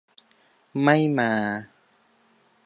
[0.83, 1.31] ไม่มา